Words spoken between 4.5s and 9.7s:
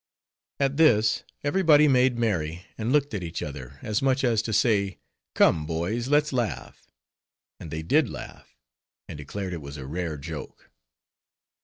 say—come, boys, let's laugh; and they did laugh; and declared it